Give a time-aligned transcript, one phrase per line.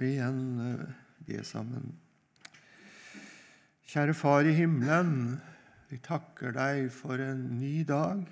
[0.00, 0.86] vi igjen eh,
[1.28, 1.92] be sammen.
[3.90, 5.40] Kjære Far i himmelen,
[5.90, 8.22] vi takker deg for en ny dag.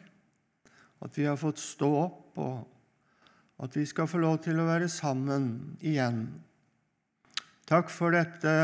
[1.05, 4.89] At vi har fått stå opp, og at vi skal få lov til å være
[4.91, 6.25] sammen igjen.
[7.69, 8.55] Takk for dette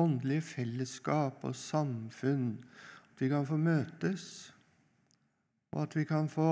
[0.00, 2.54] åndelige fellesskap og samfunn.
[3.10, 4.24] At vi kan få møtes,
[5.74, 6.50] og at vi kan få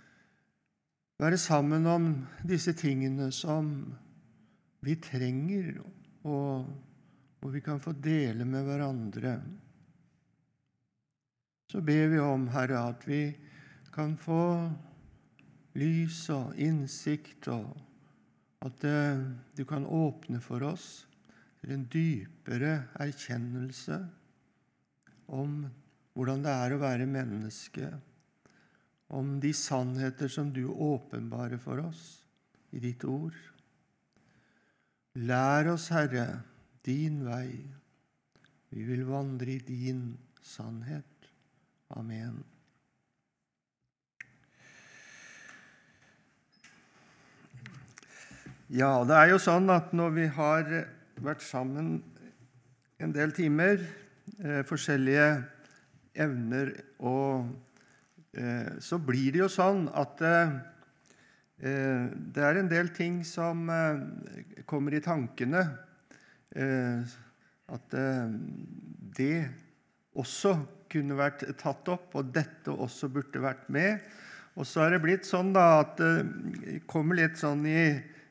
[1.22, 2.12] være sammen om
[2.48, 3.74] disse tingene som
[4.84, 5.74] vi trenger,
[6.28, 6.70] og,
[7.40, 9.34] og vi kan få dele med hverandre.
[11.70, 13.22] Så ber vi om, Herre, at vi
[13.94, 14.42] kan få
[15.78, 17.68] lys og innsikt, og
[18.66, 19.22] at eh,
[19.56, 20.88] du kan åpne for oss
[21.60, 24.00] til en dypere erkjennelse
[25.30, 25.62] om
[26.16, 27.90] hvordan det er å være menneske
[29.14, 32.02] om de sannheter som du åpenbarer for oss
[32.74, 33.36] i ditt ord.
[35.14, 36.42] Lær oss, Herre,
[36.86, 37.58] din vei.
[38.70, 41.30] Vi vil vandre i din sannhet.
[41.96, 42.44] Amen.
[48.70, 50.68] Ja, det er jo sånn at når vi har
[51.18, 51.96] vært sammen
[53.02, 53.82] en del timer,
[54.38, 55.26] eh, forskjellige
[56.14, 57.50] evner og
[58.32, 60.52] Eh, så blir det jo sånn at eh,
[61.66, 63.64] eh, det er en del ting som
[64.70, 65.64] kommer i tankene.
[67.70, 67.94] At
[69.18, 69.34] det
[70.18, 70.54] også
[70.90, 74.00] kunne vært tatt opp, og dette også burde vært med.
[74.58, 77.82] Og så er det blitt sånn da, at det kommer litt sånn i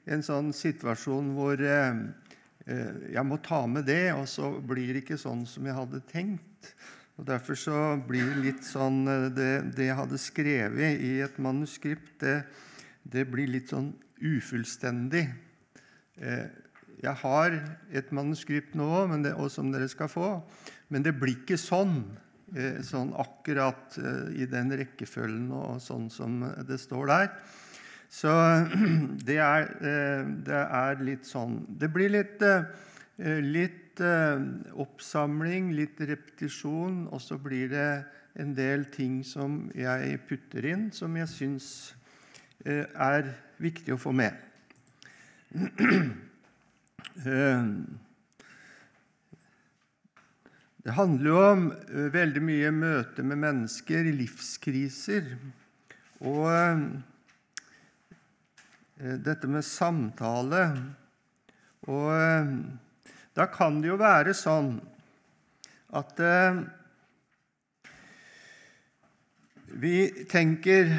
[0.10, 5.46] en sånn situasjon hvor jeg må ta med det, og så blir det ikke sånn
[5.48, 6.74] som jeg hadde tenkt.
[7.20, 11.40] Og Derfor så blir det litt sånn eh, Det, det jeg hadde skrevet i et
[11.42, 12.44] manuskript, det,
[13.04, 15.26] det blir litt sånn ufullstendig.
[16.20, 16.48] Eh,
[17.00, 17.56] jeg har
[17.96, 18.90] et manuskript nå,
[19.32, 20.32] og som dere skal få,
[20.92, 22.02] men det blir ikke sånn.
[22.56, 23.98] Eh, sånn akkurat
[24.36, 27.30] i den rekkefølgen og sånn som det står der.
[28.10, 28.34] Så
[29.28, 29.70] det er,
[30.44, 32.42] det er litt sånn Det blir litt,
[33.22, 34.42] litt Eh,
[34.80, 37.88] oppsamling, litt repetisjon, og så blir det
[38.40, 41.68] en del ting som jeg putter inn, som jeg syns
[42.64, 44.38] eh, er viktig å få med.
[47.20, 47.64] Eh,
[50.86, 51.64] det handler jo om
[52.14, 55.34] veldig mye møte med mennesker i livskriser.
[56.24, 56.46] Og
[59.26, 60.64] dette med samtale.
[61.92, 62.14] Og
[63.36, 64.74] da kan det jo være sånn
[65.96, 66.58] at eh,
[69.80, 69.94] vi
[70.30, 70.92] tenker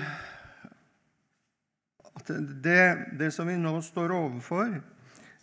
[2.65, 2.83] det,
[3.19, 4.77] det, som vi nå står overfor,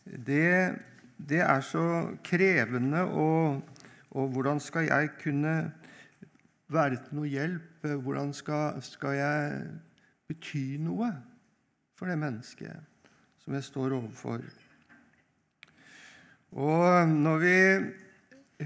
[0.06, 0.76] det,
[1.18, 1.86] det er så
[2.26, 3.62] krevende, og,
[4.12, 5.56] og, hvordan skal jeg kunne
[6.72, 7.88] være til noe hjelp?
[8.04, 9.60] Hvordan skal, skal jeg
[10.28, 11.12] bety noe
[11.96, 12.80] for det mennesket
[13.44, 14.44] som jeg står overfor?
[16.58, 17.58] Og når vi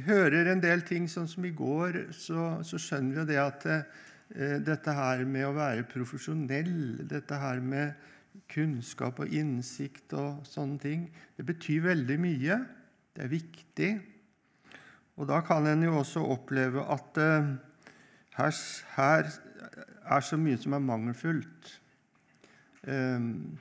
[0.05, 3.67] hører en del ting sånn som i går, så, så skjønner vi jo det at
[3.71, 8.10] eh, dette her med å være profesjonell, dette her med
[8.51, 11.05] kunnskap og innsikt og sånne ting,
[11.37, 12.57] det betyr veldig mye.
[13.11, 13.91] Det er viktig.
[15.19, 17.51] Og da kan en jo også oppleve at uh,
[18.37, 18.61] her,
[18.95, 19.33] her,
[20.01, 21.73] er så mye som er mangelfullt.
[22.87, 23.59] Um,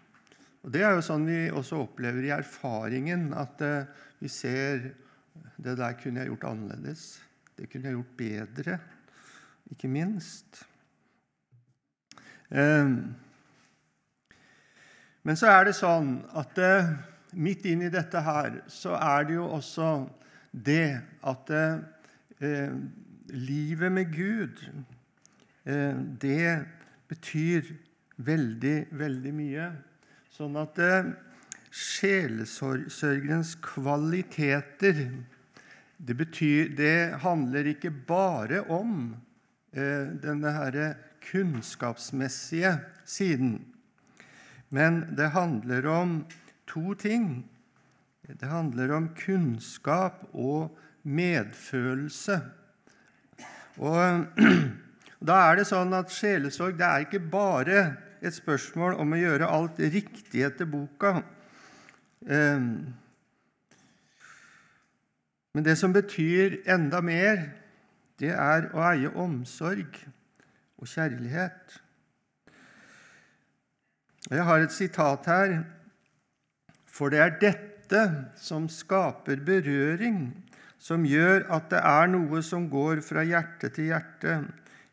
[0.63, 4.91] og Det er jo sånn vi også opplever i erfaringen, at uh, vi ser
[5.61, 7.21] det der kunne jeg gjort annerledes.
[7.57, 8.79] Det kunne jeg gjort bedre,
[9.73, 10.63] ikke minst.
[12.51, 13.15] Ehm,
[15.23, 16.91] men så er det sånn at eh,
[17.37, 19.91] midt inn i dette her så er det jo også
[20.51, 21.01] det
[21.31, 22.73] at eh,
[23.31, 24.65] livet med Gud,
[25.65, 26.65] eh, det
[27.11, 27.75] betyr
[28.17, 29.69] veldig, veldig mye.
[30.35, 30.79] Sånn at
[31.71, 35.05] Sjelesørgerens kvaliteter
[36.01, 39.13] det, betyr, det handler ikke bare om
[39.77, 40.79] eh, denne her
[41.31, 42.73] kunnskapsmessige
[43.07, 43.61] siden,
[44.71, 46.13] men det handler om
[46.71, 47.45] to ting.
[48.23, 52.41] Det handler om kunnskap og medfølelse.
[53.79, 54.27] Og
[55.21, 57.81] Da er det sånn at sjelesorg det er ikke bare
[58.25, 61.19] et spørsmål om å gjøre alt riktig etter boka.
[62.25, 62.89] Ehm,
[65.53, 67.51] men det som betyr enda mer,
[68.21, 69.99] det er å eie omsorg
[70.81, 71.77] og kjærlighet.
[74.31, 75.57] Jeg har et sitat her
[76.87, 78.03] For det er dette
[78.39, 80.31] som skaper berøring,
[80.79, 84.37] som gjør at det er noe som går fra hjerte til hjerte,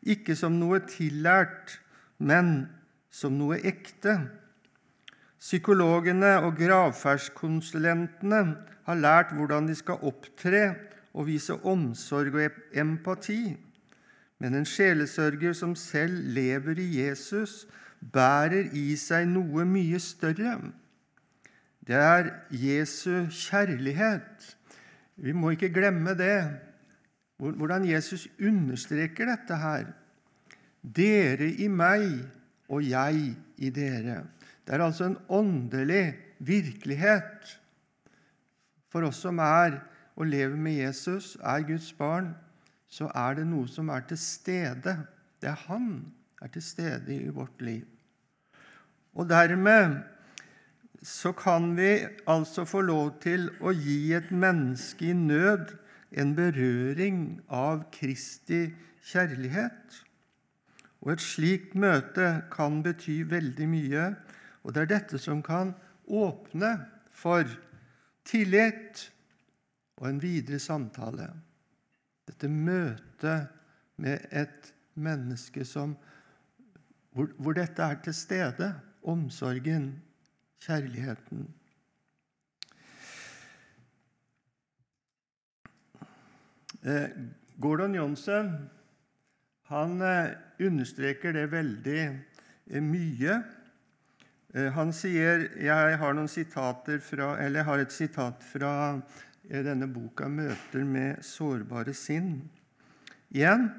[0.02, 1.78] ikke som noe tillært,
[2.18, 2.66] men
[3.14, 4.18] som noe ekte.
[5.38, 8.42] Psykologene og gravferdskonsulentene
[8.88, 10.64] har lært hvordan de skal opptre
[11.14, 13.54] og vise omsorg og empati.
[14.42, 17.66] Men en sjelesørger som selv lever i Jesus,
[18.00, 20.58] bærer i seg noe mye større.
[21.88, 24.56] Det er Jesu kjærlighet.
[25.16, 26.42] Vi må ikke glemme det,
[27.38, 29.92] hvordan Jesus understreker dette her.
[30.82, 32.04] Dere i meg
[32.68, 34.22] og jeg i dere.
[34.66, 37.58] Det er altså en åndelig virkelighet
[38.92, 39.80] for oss som er
[40.18, 42.32] og lever med Jesus, er Guds barn,
[42.88, 44.96] så er det noe som er til stede.
[45.40, 46.08] Det er Han
[46.42, 47.86] er til stede i vårt liv.
[49.14, 49.98] Og dermed
[51.02, 55.74] så kan vi altså få lov til å gi et menneske i nød
[56.10, 58.68] en berøring av Kristi
[59.10, 59.98] kjærlighet.
[61.02, 64.08] Og et slikt møte kan bety veldig mye,
[64.64, 65.74] og det er dette som kan
[66.08, 66.72] åpne
[67.14, 67.46] for
[68.26, 69.06] tillit
[69.98, 71.28] og en videre samtale.
[72.28, 73.48] Dette møtet
[74.02, 75.94] med et menneske som,
[77.18, 78.74] hvor, hvor dette er til stede.
[79.02, 80.02] Omsorgen,
[80.62, 81.48] kjærligheten.
[86.84, 87.08] Eh,
[87.60, 88.52] Gordon Johnsen
[89.66, 90.36] han eh,
[90.66, 93.40] understreker det veldig eh, mye.
[94.74, 96.14] Han sier Jeg har
[97.02, 99.00] fra, jeg har et sitat fra
[99.44, 102.48] denne boka 'Møter med sårbare sinn'.
[103.30, 103.70] Igjen,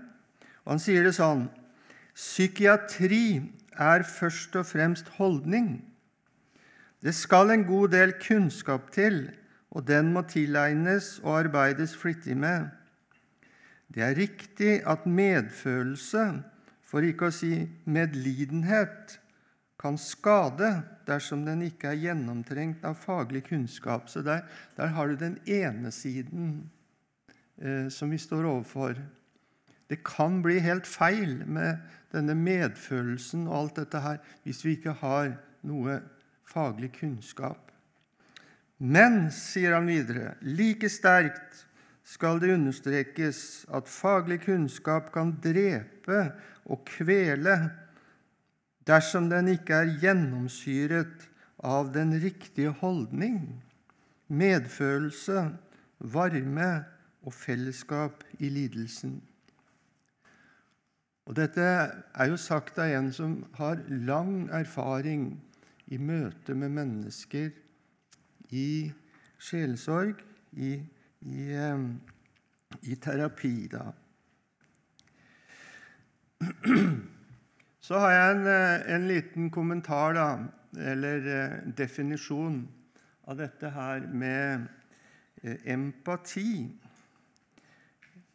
[0.68, 1.50] Han sier det sånn
[2.20, 3.40] Psykiatri
[3.80, 5.78] er først og fremst holdning.
[7.00, 9.30] Det skal en god del kunnskap til,
[9.72, 12.68] og den må tilegnes og arbeides flittig med.
[13.88, 16.26] Det er riktig at medfølelse,
[16.84, 17.54] for ikke å si
[17.88, 19.16] medlidenhet,
[19.80, 20.74] kan skade
[21.08, 24.10] dersom den ikke er gjennomtrengt av faglig kunnskap.
[24.12, 24.44] Så der,
[24.76, 26.68] der har du den ene siden
[27.56, 29.00] eh, som vi står overfor.
[29.90, 31.82] Det kan bli helt feil med
[32.14, 35.34] denne medfølelsen og alt dette her hvis vi ikke har
[35.66, 36.00] noe
[36.50, 37.72] faglig kunnskap.
[38.80, 41.66] Men, sier han videre, like sterkt
[42.08, 46.22] skal det understrekes at faglig kunnskap kan drepe
[46.70, 47.58] og kvele
[48.88, 51.28] dersom den ikke er gjennomsyret
[51.66, 53.60] av den riktige holdning,
[54.32, 55.50] medfølelse,
[56.00, 56.70] varme
[57.28, 59.20] og fellesskap i lidelsen.
[61.30, 65.28] Og Dette er jo sagt av en som har lang erfaring
[65.94, 67.52] i møte med mennesker
[68.50, 68.90] i
[69.38, 70.24] sjelesorg,
[70.58, 70.72] i,
[71.22, 71.44] i,
[72.82, 73.54] i terapi.
[73.70, 73.86] da.
[77.86, 78.48] Så har jeg en,
[78.96, 80.28] en liten kommentar, da,
[80.90, 82.64] eller eh, definisjon,
[83.30, 84.66] av dette her med
[85.44, 86.66] eh, empati.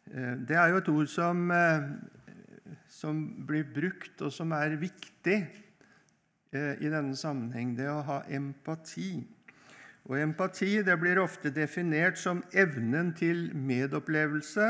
[0.07, 1.51] Eh, det er jo et ord som,
[2.89, 5.39] som blir brukt, og som er viktig
[6.55, 9.25] Eh, i denne sammenheng, det å ha empati.
[10.05, 14.67] Og Empati det blir ofte definert som evnen til medopplevelse.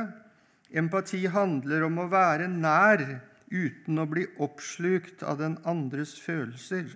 [0.73, 3.03] Empati handler om å være nær
[3.51, 6.87] uten å bli oppslukt av den andres følelser.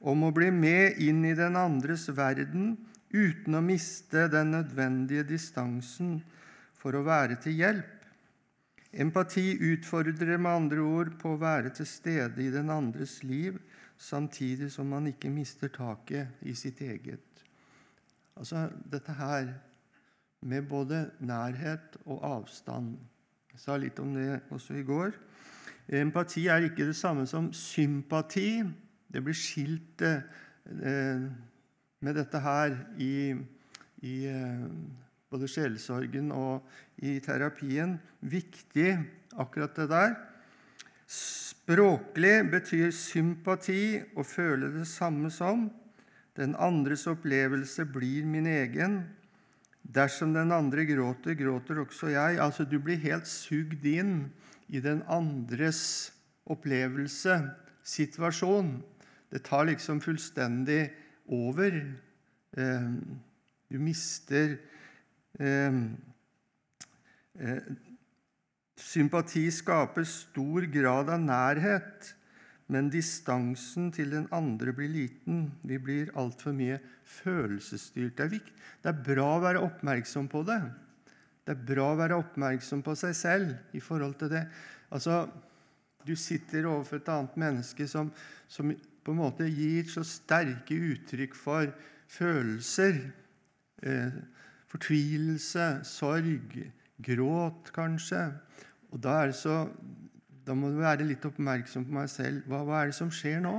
[0.00, 2.74] Om å bli med inn i den andres verden
[3.14, 6.18] uten å miste den nødvendige distansen
[6.76, 7.99] for å være til hjelp.
[8.92, 13.58] Empati utfordrer med andre ord på å være til stede i den andres liv
[14.00, 17.44] samtidig som man ikke mister taket i sitt eget.
[18.34, 19.52] Altså dette her
[20.40, 22.96] med både nærhet og avstand.
[23.52, 25.12] Jeg sa litt om det også i går.
[26.00, 28.62] Empati er ikke det samme som sympati.
[29.10, 31.22] Det blir skilt eh,
[32.00, 33.34] med dette her i,
[34.06, 34.66] i eh,
[35.30, 36.66] både sjelesorgen og
[37.06, 37.96] i terapien.
[38.20, 38.96] Viktig,
[39.38, 40.16] akkurat det der.
[41.10, 45.68] Språklig betyr sympati å føle det samme som.
[46.38, 49.00] Den andres opplevelse blir min egen.
[49.82, 52.38] Dersom den andre gråter, gråter også jeg.
[52.38, 54.30] Altså, Du blir helt sugd inn
[54.68, 56.12] i den andres
[56.50, 57.40] opplevelse,
[57.82, 58.82] situasjon.
[59.30, 60.90] Det tar liksom fullstendig
[61.26, 61.74] over.
[62.56, 62.90] Eh,
[63.70, 64.58] du mister
[68.80, 72.10] Sympati skaper stor grad av nærhet,
[72.70, 75.48] men distansen til den andre blir liten.
[75.66, 76.78] Vi blir altfor mye
[77.18, 78.16] følelsesstyrt.
[78.18, 78.52] Det er,
[78.84, 80.60] det er bra å være oppmerksom på det.
[81.44, 84.44] Det er bra å være oppmerksom på seg selv i forhold til det.
[84.90, 85.28] Altså,
[86.00, 88.08] Du sitter overfor et annet menneske som,
[88.48, 88.70] som
[89.04, 91.68] på en måte gir så sterke uttrykk for
[92.08, 93.02] følelser.
[93.84, 94.16] Eh,
[94.70, 96.56] fortvilelse, sorg,
[97.02, 98.22] gråt kanskje.
[98.90, 99.64] Og da, så,
[100.46, 102.44] da må du være litt oppmerksom på meg selv.
[102.50, 103.54] Hva, hva, er det som skjer nå?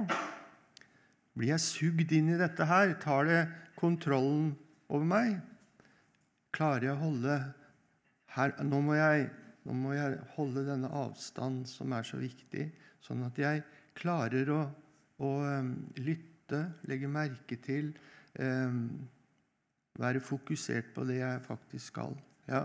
[1.37, 2.95] Blir jeg sugd inn i dette her?
[3.01, 3.41] Tar det
[3.79, 4.51] kontrollen
[4.91, 5.39] over meg?
[6.55, 7.37] Klarer jeg å holde
[8.35, 9.27] her, nå, må jeg,
[9.67, 12.69] nå må jeg holde denne avstand som er så viktig,
[13.03, 13.63] sånn at jeg
[13.97, 14.61] klarer å,
[15.23, 17.91] å um, lytte, legge merke til,
[18.39, 18.85] um,
[19.99, 22.17] være fokusert på det jeg faktisk skal.
[22.47, 22.61] Ja?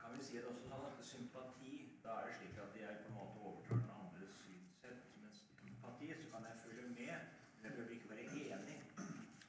[0.00, 1.72] Kan vi si det også sånn at sympati,
[2.04, 5.08] da er det slik at jeg på en måte overtar den andres synsett.
[5.22, 7.14] Mens sympati, så kan jeg følge med,
[7.54, 8.78] men jeg behøver ikke være enig.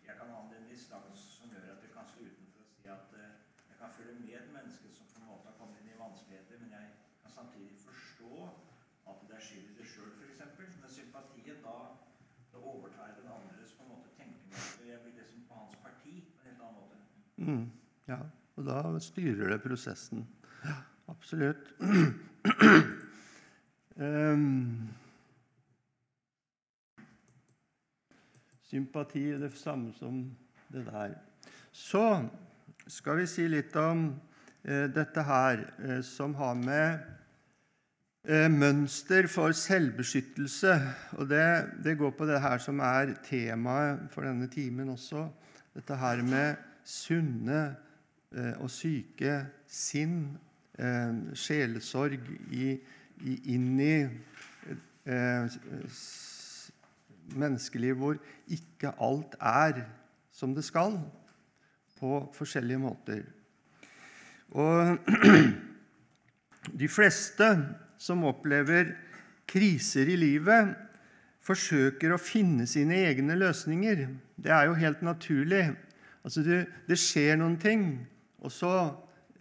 [0.07, 3.13] Jeg kan ha en distanse som gjør at jeg kan stå utenfor og si at
[3.13, 3.27] uh,
[3.69, 6.63] jeg kan følge med et menneske som på en måte har kommet inn i vanskeligheter,
[6.63, 6.85] men jeg
[7.21, 8.33] kan samtidig forstå
[9.11, 10.41] at det er skyld i det sjøl, f.eks.
[10.81, 11.75] Med sympatien, da,
[12.51, 14.89] da overtar jeg den andres på en måte tenkemåte.
[14.91, 17.17] Jeg blir liksom på hans parti på en helt annen måte.
[17.37, 17.65] Mm,
[18.09, 18.19] ja,
[18.57, 20.23] og da styrer det prosessen.
[20.65, 20.77] Ja,
[21.11, 21.69] absolutt.
[23.97, 24.87] um,
[28.67, 30.23] sympati er det samme som
[30.73, 31.13] det der.
[31.71, 32.25] Så
[32.87, 34.09] skal vi si litt om
[34.63, 36.99] eh, dette her, eh, som har med
[38.27, 40.73] eh, mønster for selvbeskyttelse
[41.17, 41.47] Og det,
[41.83, 45.27] det, går på det her som er temaet for denne timen også.
[45.75, 46.55] Dette her med
[46.87, 47.61] sunne
[48.31, 50.37] eh, og syke sinn,
[50.79, 52.23] eh, sjelesorg
[53.27, 53.93] inn i
[55.07, 55.57] eh,
[57.35, 58.19] menneskeliv hvor
[58.53, 59.83] ikke alt er
[60.31, 60.99] som det skal
[61.97, 63.25] på forskjellige måter.
[64.55, 65.01] Og
[66.81, 67.49] de fleste
[67.99, 68.93] som opplever
[69.49, 70.75] kriser i livet,
[71.47, 74.03] forsøker å finne sine egne løsninger.
[74.35, 75.63] Det er jo helt naturlig.
[76.27, 77.83] Altså, det, det skjer noen ting,
[78.43, 78.71] og så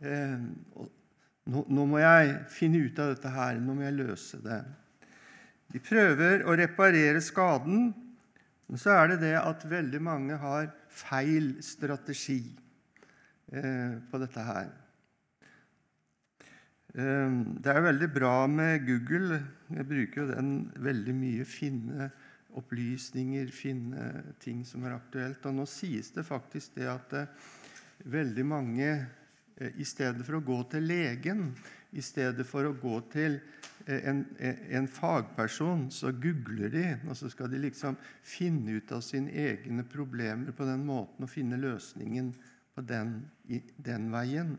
[0.06, 3.58] eh, nå, nå, må jeg finne ut av dette her.
[3.58, 4.60] Nå må jeg løse det.
[5.74, 7.88] De prøver å reparere skaden,
[8.70, 12.38] men så er det det at veldig mange har feil strategi
[13.50, 14.70] eh, på dette her.
[16.94, 17.34] Eh,
[17.66, 19.42] det er veldig bra med Google.
[19.74, 20.54] Jeg bruker jo den
[20.86, 21.50] veldig mye.
[21.50, 22.12] Finne
[22.56, 25.44] opplysninger, finne ting som er aktuelt.
[25.46, 27.46] Og nå sies det faktisk det at eh,
[28.04, 28.90] veldig mange
[29.80, 31.46] i stedet for å gå til legen,
[31.96, 33.38] i stedet for å gå til
[33.86, 37.96] en, en, fagperson, så googler de, og så skal de liksom
[38.26, 42.32] finne ut av sine egne problemer på den måten og finne løsningen
[42.76, 43.14] på den,
[43.80, 44.56] den veien.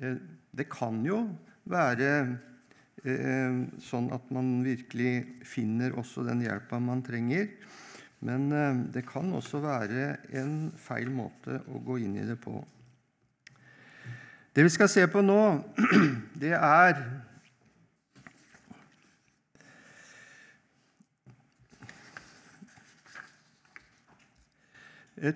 [0.00, 0.18] Eh,
[0.56, 1.22] det kan jo
[1.70, 2.34] være eh,
[3.04, 7.50] sånn at man virkelig finner også den hjelpa man trenger.
[8.24, 12.56] Men eh, det kan også være en feil måte å gå inn i det på.
[14.56, 15.40] Det vi skal se på nå,
[16.42, 17.02] det er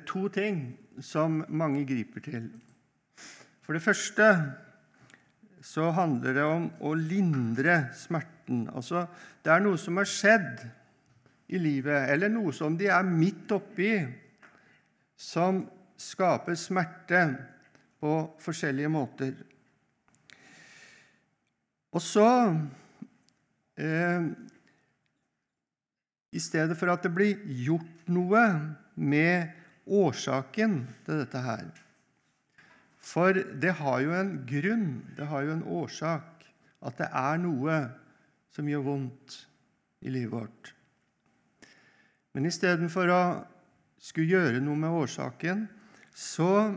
[0.08, 2.48] to ting som mange griper til.
[3.64, 4.26] For det første
[5.60, 8.64] så handler det om å lindre smerten.
[8.72, 9.04] Altså,
[9.44, 10.64] det er noe som har skjedd
[11.50, 13.92] i livet, eller noe som de er midt oppi,
[15.20, 15.64] som
[16.00, 17.24] skaper smerte
[18.00, 19.34] på forskjellige måter.
[21.90, 22.28] Og så
[23.76, 24.28] eh,
[26.30, 28.44] I stedet for at det blir gjort noe
[28.94, 29.50] med
[29.90, 31.68] årsaken til dette her
[33.00, 36.44] For det har jo en grunn, det har jo en årsak,
[36.84, 37.78] at det er noe
[38.52, 39.38] som gjør vondt
[40.04, 40.74] i livet vårt.
[42.36, 43.22] Men istedenfor å
[44.00, 45.66] skulle gjøre noe med årsaken,
[46.14, 46.76] så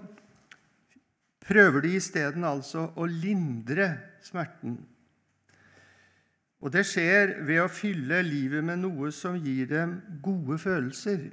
[1.43, 3.89] prøver de isteden altså å lindre
[4.23, 4.77] smerten.
[6.63, 11.25] Og det skjer ved å fylle livet med noe som gir dem gode følelser.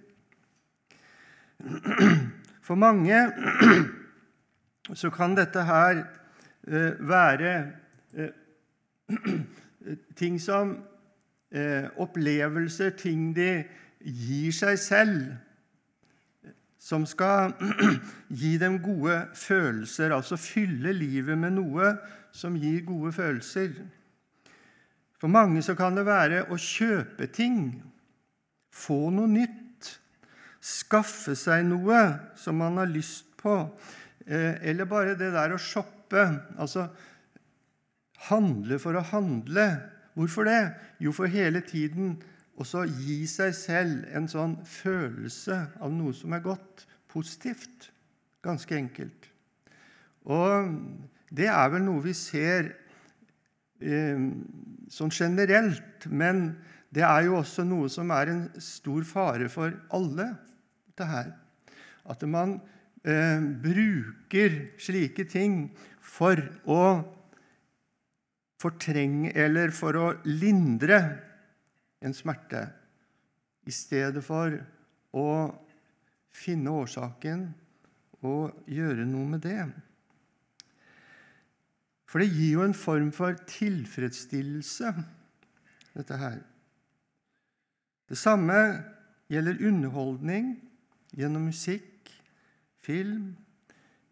[2.67, 3.23] For mange
[4.95, 6.03] så kan dette her
[6.67, 7.53] eh, være
[8.15, 8.33] eh,
[10.21, 10.77] ting som
[11.53, 13.53] eh, opplevelser, ting de
[14.01, 15.23] gir seg selv
[16.81, 17.53] som skal
[18.41, 21.95] gi dem gode følelser, altså fylle livet med noe
[22.33, 23.75] som gir gode følelser.
[25.21, 27.83] For mange så kan det være å kjøpe ting
[28.73, 29.91] få noe nytt,
[30.61, 32.01] skaffe seg noe
[32.39, 33.55] som man har lyst på,
[34.27, 36.25] eller bare det der å shoppe.
[36.61, 36.89] Altså
[38.29, 39.67] handle for å handle.
[40.19, 40.61] Hvorfor det?
[41.01, 42.19] Jo, for hele tiden
[42.61, 47.89] også gi seg selv en sånn følelse av noe som er godt, positivt.
[48.45, 49.31] Ganske enkelt.
[50.29, 50.75] Og
[51.33, 52.73] det er vel noe vi ser
[53.81, 54.21] eh,
[54.93, 56.51] sånn generelt, men
[56.93, 60.33] det er jo også noe som er en stor fare for alle,
[60.99, 61.33] det her.
[62.11, 62.59] At man
[63.05, 65.63] eh, bruker slike ting
[66.01, 66.85] for å
[68.61, 71.01] fortrenge eller for å lindre
[72.01, 72.67] en smerte,
[73.69, 74.57] i stedet for
[75.17, 75.31] å
[76.33, 77.45] finne årsaken
[78.27, 79.63] og gjøre noe med det.
[82.11, 84.93] For det gir jo en form for tilfredsstillelse,
[85.95, 86.41] dette her.
[88.11, 88.57] Det samme
[89.31, 90.57] gjelder underholdning
[91.15, 91.90] gjennom musikk,
[92.85, 93.37] film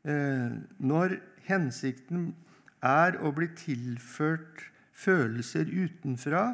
[0.04, 1.16] eh, Når
[1.48, 2.32] hensikten
[2.84, 4.66] er å bli tilført
[4.98, 6.44] følelser utenfra,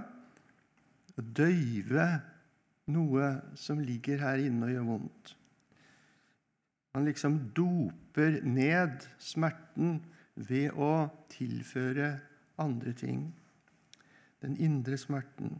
[1.16, 2.09] døyve
[2.92, 5.35] noe som ligger her inne og gjør vondt.
[6.94, 9.99] Man liksom doper ned smerten
[10.35, 12.12] ved å tilføre
[12.61, 13.26] andre ting.
[14.44, 15.56] Den indre smerten.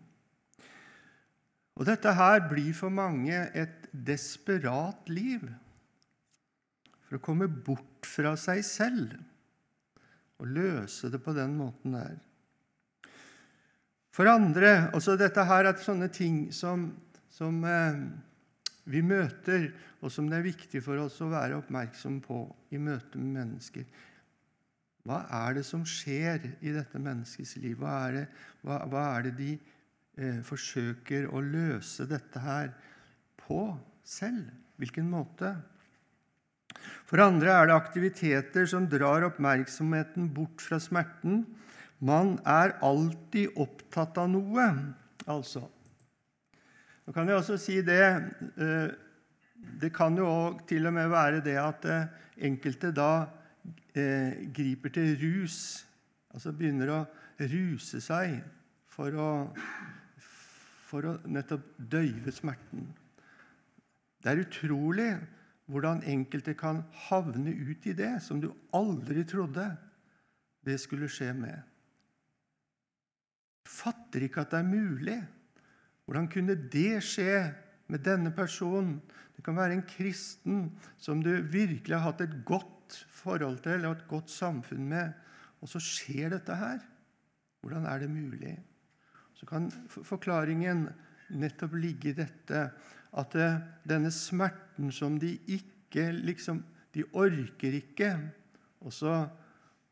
[1.75, 5.42] Og dette her blir for mange et desperat liv
[7.14, 9.12] for å komme bort fra seg selv
[10.42, 12.16] og løse det på den måten der.
[14.11, 16.88] For andre altså Dette her er sånne ting som,
[17.30, 18.00] som eh,
[18.90, 19.68] vi møter,
[20.02, 22.40] og som det er viktig for oss å være oppmerksom på
[22.75, 23.87] i møte med mennesker.
[25.06, 27.76] Hva er det som skjer i dette menneskets liv?
[27.78, 28.25] Hva er det,
[28.66, 32.75] hva, hva er det de eh, forsøker å løse dette her
[33.44, 33.68] på
[34.02, 34.50] selv?
[34.83, 35.54] Hvilken måte?
[37.08, 41.44] For andre er det aktiviteter som drar oppmerksomheten bort fra smerten.
[42.04, 44.66] Man er alltid opptatt av noe,
[45.30, 45.64] altså.
[47.04, 48.92] Nå kan jeg også si det eh,
[49.80, 50.28] Det kan jo
[50.68, 52.08] til og med være det at eh,
[52.49, 53.26] enkelte da
[53.94, 55.84] eh, griper til rus,
[56.32, 57.00] altså begynner å
[57.52, 58.40] ruse seg
[58.90, 59.30] for å,
[60.88, 62.88] for å nettopp døyve smerten.
[64.23, 65.10] Det er utrolig
[65.71, 69.65] hvordan enkelte kan havne ut i det som du aldri trodde
[70.65, 71.57] det skulle skje med.
[73.65, 75.19] Du fatter ikke at det er mulig.
[76.05, 77.39] Hvordan kunne det skje
[77.89, 78.99] med denne personen?
[79.37, 80.67] Det kan være en kristen
[81.00, 85.15] som du virkelig har hatt et godt forhold til og et godt samfunn med,
[85.65, 86.83] og så skjer dette her.
[87.65, 88.59] Hvordan er det mulig?
[89.35, 90.87] Så kan forklaringen
[91.35, 92.67] nettopp ligge i dette
[93.15, 98.09] at eh, denne smerten som de ikke liksom De orker ikke.
[98.87, 99.27] Og så,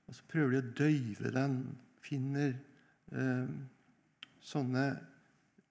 [0.06, 1.56] og så prøver de å døyve den.
[1.98, 2.52] Finner
[3.10, 3.48] eh,
[4.38, 4.84] sånne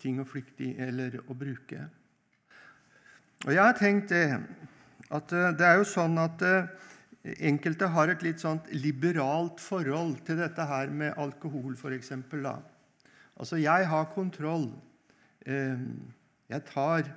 [0.02, 1.86] ting å flykte i eller å bruke.
[3.46, 4.26] Og jeg har tenkt det
[5.08, 6.68] at eh, det er jo sånn at eh,
[7.48, 12.16] Enkelte har et litt sånt liberalt forhold til dette her med alkohol, f.eks.
[12.18, 14.72] Altså, jeg har kontroll.
[15.46, 17.12] Jeg tar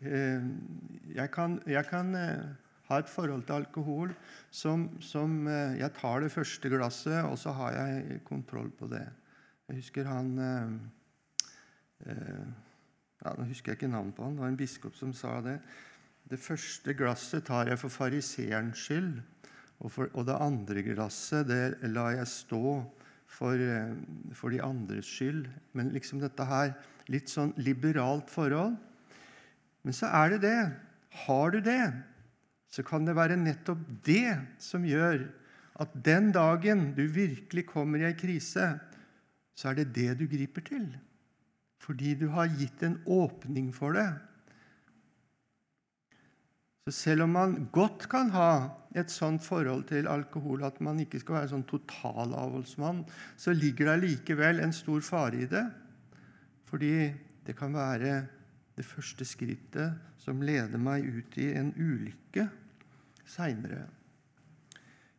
[0.00, 2.44] Jeg kan, jeg kan eh,
[2.88, 4.12] ha et forhold til alkohol
[4.50, 9.06] som, som, eh, Jeg tar det første glasset, og så har jeg kontroll på det.
[9.68, 10.38] Jeg husker han
[12.06, 12.46] eh,
[13.24, 14.36] ja, Nå husker jeg ikke navnet på han.
[14.36, 15.58] Det var en biskop som sa det.
[16.26, 19.22] Det første glasset tar jeg for fariseerens skyld.
[19.78, 22.62] Og, for, og, det andre glasset det lar jeg stå
[23.26, 23.92] for, eh,
[24.32, 25.46] for, de andres skyld.
[25.76, 26.74] Men liksom dette her
[27.12, 28.76] litt sånn liberalt forhold.
[29.86, 30.60] Men så er det det.
[31.26, 31.94] Har du det,
[32.68, 35.22] så kan det være nettopp det som gjør
[35.80, 38.74] at den dagen du virkelig kommer i ei krise,
[39.56, 40.88] så er det det du griper til.
[41.80, 44.08] Fordi du har gitt en åpning for det.
[46.86, 48.50] Så selv om man godt kan ha
[48.96, 53.04] et sånt forhold til alkohol at man ikke skal være sånn totalavholdsmann,
[53.36, 55.64] så ligger det likevel en stor fare i det.
[56.66, 56.94] Fordi
[57.46, 58.24] det kan være
[58.76, 62.46] det første skrittet som leder meg ut i en ulykke
[63.26, 63.86] seinere.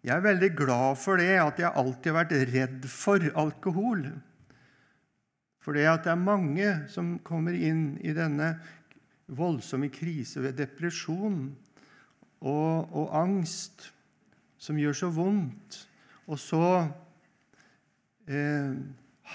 [0.06, 4.06] Jeg er veldig glad for det at jeg alltid har vært redd for alkohol.
[5.64, 8.54] For det at det er mange som kommer inn i denne
[9.28, 11.50] voldsomme krise ved depresjon
[12.40, 13.90] og, og, angst
[14.62, 15.82] som gjør så vondt.
[16.30, 16.64] Og så
[18.30, 18.78] eh,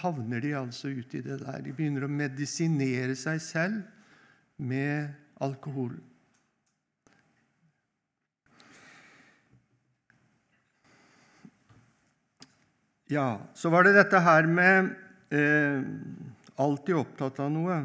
[0.01, 1.59] havner de altså ut i det der.
[1.67, 3.83] De begynner å medisinere seg selv
[4.57, 5.13] med
[5.43, 5.95] alkohol.
[13.13, 14.95] Ja, så var det dette her med
[15.35, 15.83] eh,
[16.57, 17.77] alltid opptatt av noe.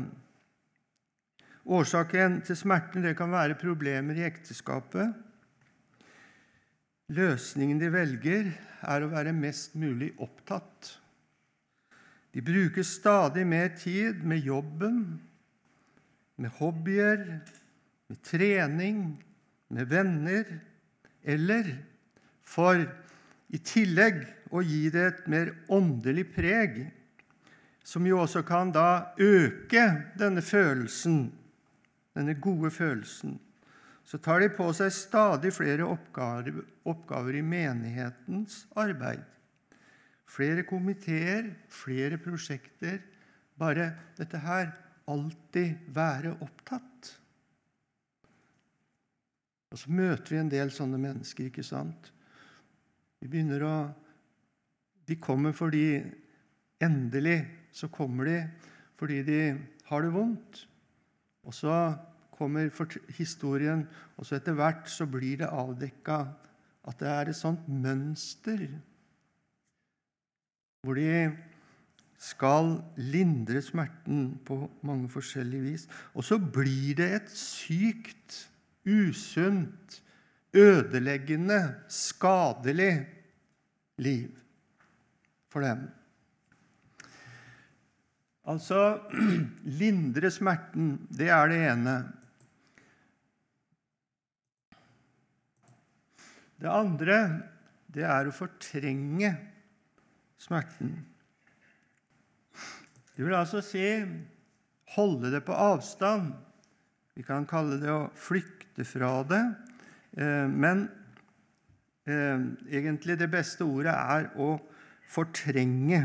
[1.67, 5.11] Årsaken til smerten det kan være problemer i ekteskapet.
[7.11, 8.53] Løsningen de velger,
[8.87, 10.93] er å være mest mulig opptatt.
[12.31, 15.17] De bruker stadig mer tid med jobben,
[16.37, 17.23] med hobbyer,
[18.07, 19.01] med trening,
[19.73, 20.45] med venner,
[21.27, 21.71] eller
[22.47, 22.83] for
[23.51, 24.21] i tillegg
[24.53, 26.79] å gi det et mer åndelig preg,
[27.87, 29.83] som jo også kan da øke
[30.19, 31.27] denne følelsen,
[32.15, 33.37] denne gode følelsen.
[34.07, 39.23] Så tar de på seg stadig flere oppgaver, oppgaver i menighetens arbeid.
[40.27, 43.01] Flere komiteer, flere prosjekter.
[43.59, 44.71] Bare dette her
[45.11, 47.11] alltid være opptatt.
[49.71, 52.11] Og så møter vi en del sånne mennesker, ikke sant?
[53.19, 53.77] Vi begynner å
[55.07, 56.03] De kommer fordi
[56.83, 57.39] Endelig
[57.71, 58.39] så kommer de
[58.99, 59.39] fordi de
[59.87, 60.59] har det vondt.
[61.47, 61.95] Og så
[62.33, 62.69] kommer
[63.17, 63.85] historien,
[64.17, 66.17] og så etter hvert så blir det avdekka
[66.87, 68.67] at det er et sånt mønster
[70.85, 71.07] hvor de
[72.17, 75.85] skal lindre smerten på mange forskjellige vis.
[76.17, 78.47] Og så blir det et sykt,
[78.87, 80.01] usunt,
[80.57, 81.59] ødeleggende,
[81.91, 83.05] skadelig
[84.01, 84.33] liv
[85.53, 85.85] for dem.
[88.47, 88.99] Altså
[89.81, 91.97] lindre smerten, det er det ene.
[96.57, 97.19] Det andre,
[97.93, 99.29] det er å fortrenge
[100.41, 100.95] smerten.
[103.17, 103.81] Det vil altså si
[104.93, 106.35] holde det på avstand.
[107.17, 109.41] Vi kan kalle det å flykte fra det.
[110.21, 110.83] Eh, men
[112.05, 114.51] eh, egentlig det beste ordet er å
[115.09, 116.03] fortrenge.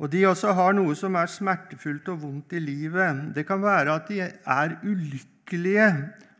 [0.00, 3.34] Og De også har noe som er smertefullt og vondt i livet.
[3.36, 5.90] Det kan være at de er ulykkelige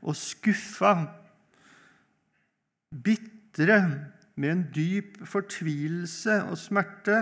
[0.01, 0.97] og skuffa,
[3.05, 3.81] bitre,
[4.37, 7.21] med en dyp fortvilelse og smerte.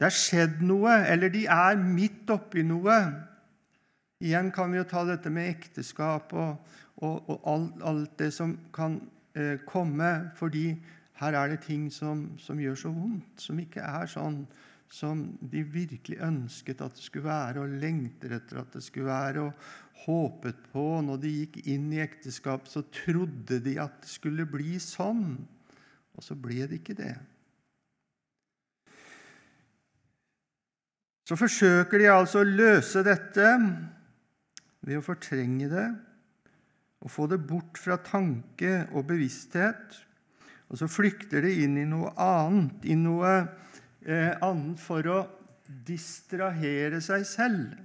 [0.00, 2.94] Det er skjedd noe, eller de er midt oppi noe.
[4.24, 6.70] Igjen kan vi jo ta dette med ekteskap og,
[7.04, 8.96] og, og alt, alt, det som kan
[9.36, 10.08] eh, komme,
[10.40, 10.70] fordi
[11.20, 14.40] her er det ting som, som, gjør så vondt, som ikke er sånn
[14.90, 15.20] som
[15.52, 20.06] de virkelig ønsket at det skulle være, og lengter etter at det skulle være, og
[20.06, 20.86] håpet på.
[21.04, 25.36] Når de gikk inn i ekteskap, så trodde de at det skulle bli sånn,
[26.16, 27.12] og så ble det ikke det.
[31.30, 33.50] Så forsøker de altså å løse dette
[34.82, 35.84] ved å fortrenge det
[37.00, 39.94] og få det bort fra tanke og bevissthet.
[40.66, 43.30] Og så flykter de inn i noe annet, i noe
[44.02, 45.20] eh, annet for å
[45.86, 47.78] distrahere seg selv.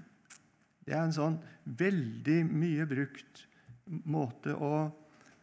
[0.82, 1.38] Det er en sånn
[1.70, 3.46] veldig mye brukt
[4.10, 4.90] måte å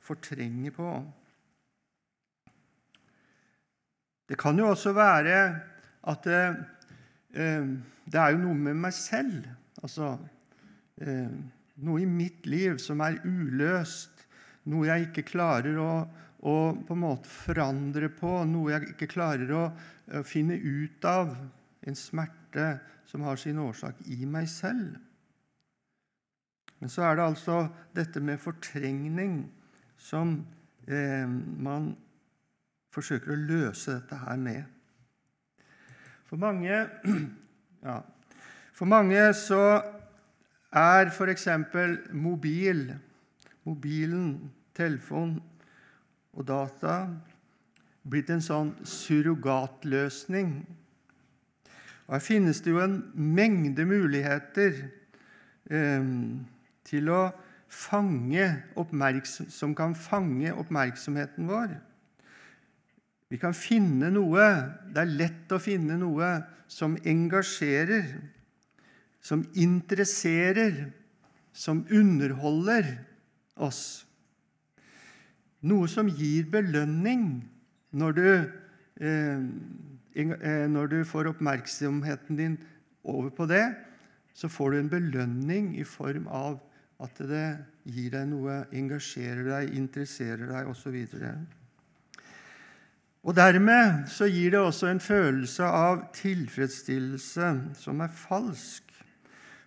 [0.02, 0.90] fortrenge på.
[4.26, 5.40] Det kan jo også være
[6.10, 6.62] at det, eh,
[7.32, 9.46] det er jo noe med meg selv,
[9.80, 10.14] altså
[11.00, 11.30] eh,
[11.82, 14.26] noe i mitt liv som er uløst,
[14.68, 15.92] noe jeg ikke klarer å,
[16.44, 19.64] å på en måte forandre på, noe jeg ikke klarer å,
[20.18, 21.32] å finne ut av,
[21.82, 22.76] en smerte
[23.08, 25.00] som har sin årsak i meg selv.
[26.82, 27.56] Men så er det altså
[27.94, 29.44] dette med fortrengning
[30.02, 30.40] som
[30.86, 31.92] eh, man
[32.92, 34.64] forsøker å løse dette her med.
[36.32, 36.88] For mange
[37.84, 37.98] Ja.
[38.72, 39.82] For mange så
[40.72, 41.48] er f.eks.
[42.12, 42.94] mobil,
[43.64, 45.34] mobilen, telefon
[46.32, 46.94] og data
[48.08, 50.54] blitt en sånn surrogatløsning.
[52.06, 54.86] Og Her finnes det jo en mengde muligheter
[55.68, 56.10] eh,
[56.88, 57.22] til å
[57.68, 58.48] fange
[59.52, 61.76] som kan fange oppmerksomheten vår.
[63.32, 64.46] Vi kan finne noe
[64.92, 66.34] Det er lett å finne noe
[66.72, 68.14] som engasjerer,
[69.20, 70.86] som interesserer,
[71.52, 72.86] som underholder
[73.60, 74.06] oss.
[75.68, 77.26] Noe som gir belønning
[77.92, 78.28] når du,
[79.04, 79.44] eh,
[80.16, 82.58] eh, når du får oppmerksomheten din
[83.04, 83.66] over på det.
[84.32, 86.56] Så får du en belønning i form av
[87.04, 87.48] at det
[87.84, 90.96] gir deg noe, engasjerer deg, interesserer deg osv.
[93.22, 98.88] Og Dermed så gir det også en følelse av tilfredsstillelse som er falsk.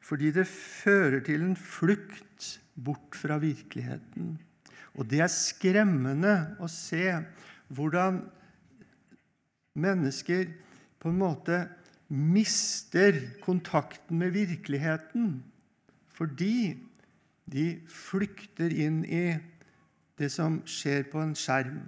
[0.04, 4.36] Fordi det fører til en flukt bort fra virkeligheten.
[5.00, 7.15] Og det er skremmende å se
[7.74, 8.20] hvordan
[9.76, 10.52] mennesker
[11.00, 11.63] på en måte
[12.12, 15.39] mister kontakten med virkeligheten
[16.15, 16.78] fordi
[17.52, 19.26] de flykter inn i
[20.15, 21.82] det som skjer på en skjerm.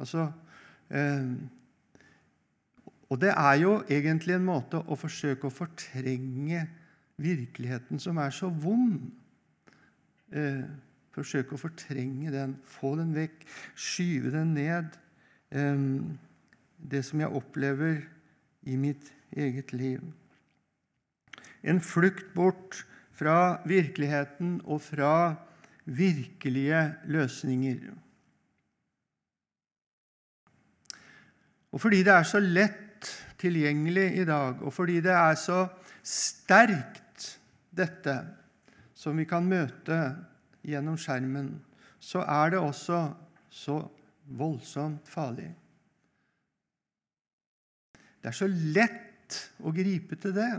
[0.00, 0.30] Altså,
[3.10, 6.64] og det er jo egentlig en måte å forsøke å fortrenge
[7.20, 9.10] virkeligheten som er så vond.
[10.30, 10.62] Eh,
[11.14, 13.42] forsøke å fortrenge den, få den vekk,
[13.74, 14.94] skyve den ned.
[15.50, 15.86] Eh,
[16.80, 18.00] det som jeg opplever
[18.62, 20.04] i mitt eget liv.
[21.62, 25.34] En flukt bort fra virkeligheten og fra
[25.84, 27.90] virkelige løsninger.
[31.70, 33.08] Og fordi det er så lett
[33.40, 35.64] tilgjengelig i dag, og fordi det er så
[36.02, 36.96] sterkt,
[37.70, 38.16] dette
[38.98, 39.96] som vi kan møte
[40.66, 41.52] gjennom skjermen,
[42.02, 42.98] så er det også
[43.46, 43.76] så
[44.36, 45.46] voldsomt farlig.
[47.94, 50.50] Det er så lett å gripe til det.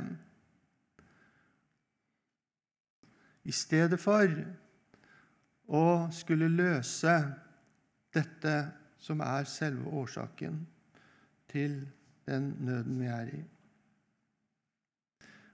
[3.43, 4.31] I stedet for
[5.67, 7.15] å skulle løse
[8.15, 8.55] dette
[9.01, 10.61] som er selve årsaken
[11.51, 11.81] til
[12.27, 13.41] den nøden vi er i.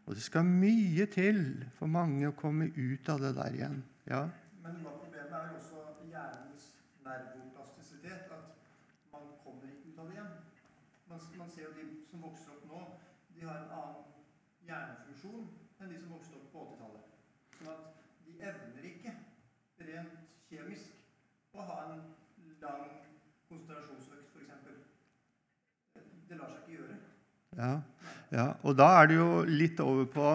[0.08, 1.40] Og det skal mye til
[1.76, 3.82] for mange å komme ut av det der igjen.
[4.08, 4.22] Ja?
[4.64, 6.70] Men noe av problemet er også hjernens
[7.04, 8.32] nervoplastisitet.
[8.32, 10.32] At man kommer ikke ut av det igjen.
[11.10, 12.86] Man, man ser jo de som vokser opp nå,
[13.36, 14.08] de har en annen
[14.70, 15.46] hjernefunksjon
[15.82, 17.12] enn de som vokste opp på 80-tallet.
[17.58, 17.84] Sånn at
[18.24, 19.14] de evner ikke
[19.90, 20.96] rent kjemisk
[21.52, 22.02] å ha en
[22.64, 22.88] lang
[23.52, 24.07] konsentrasjonsøkt, f.eks.
[26.28, 27.00] Det lar seg ikke gjøre.
[27.58, 27.72] Ja,
[28.36, 30.30] ja, og da er det jo litt over på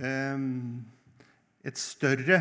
[0.00, 0.44] eh,
[1.68, 2.40] et større,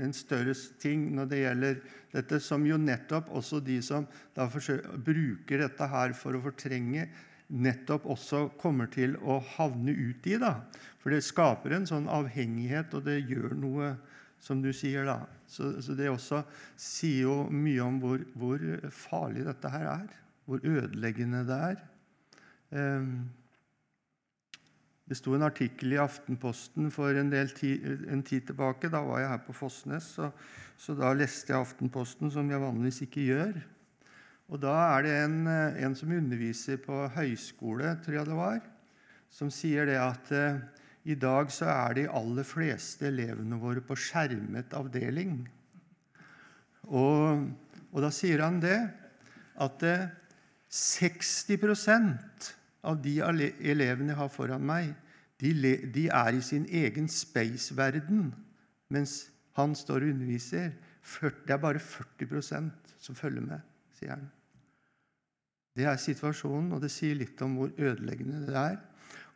[0.00, 5.62] en større ting når det gjelder dette, som jo nettopp også de som da bruker
[5.62, 7.06] dette her for å fortrenge,
[7.50, 10.36] nettopp også kommer til å havne ut i.
[10.38, 10.56] da.
[11.02, 13.94] For det skaper en sånn avhengighet, og det gjør noe,
[14.40, 15.04] som du sier.
[15.06, 15.20] da.
[15.50, 16.42] Så, så det også
[16.78, 18.62] sier jo mye om hvor, hvor
[18.94, 20.18] farlig dette her er.
[20.46, 21.82] Hvor ødeleggende det er.
[22.70, 23.28] Ehm,
[25.10, 28.90] det sto en artikkel i Aftenposten for en, tid, en tid tilbake.
[28.92, 30.30] Da var jeg her på Fossnes, så,
[30.78, 33.58] så, da leste jeg Aftenposten, som jeg vanligvis ikke gjør.
[34.50, 38.60] Og Da er det en, en som underviser på høyskole, tror jeg det var,
[39.30, 40.62] som sier det at eh,
[41.10, 45.44] i dag så er de aller fleste elevene våre på skjermet avdeling.
[46.90, 47.46] Og,
[47.90, 48.78] og da sier han det
[49.62, 50.10] at eh,
[50.70, 51.58] 60
[52.82, 54.92] av de elevene jeg har foran meg,
[55.40, 55.52] de,
[55.94, 58.30] de er i sin egen space-verden
[58.90, 60.72] mens han står og underviser.
[61.46, 63.62] Det er bare 40% som følger med,
[63.96, 64.28] sier han.
[65.76, 68.78] Det er situasjonen, og det sier litt om hvor ødeleggende det er.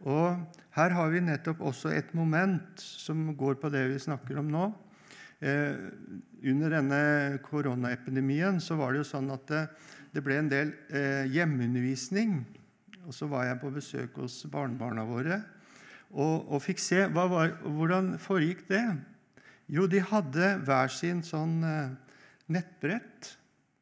[0.04, 0.40] Og
[0.74, 4.64] Her har vi nettopp også et moment som går på det vi snakker om nå.
[5.38, 5.76] Eh,
[6.50, 9.62] under denne koronaepidemien så var det jo sånn at det,
[10.16, 12.40] det ble en del eh, hjemmeundervisning.
[13.04, 15.42] Og så var jeg på besøk hos barnebarna våre
[16.14, 18.84] og, og fikk se var, hvordan foregikk det.
[19.66, 21.94] Jo, de hadde hver sin sånn eh,
[22.54, 23.32] nettbrett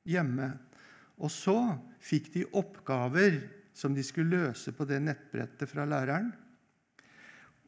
[0.08, 0.52] hjemme.
[1.20, 1.56] Og så
[2.02, 3.40] fikk de oppgaver
[3.76, 6.30] som de skulle løse på det nettbrettet fra læreren.